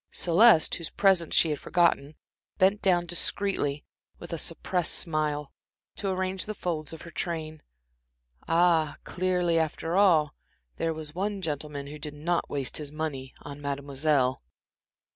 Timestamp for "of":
6.91-7.03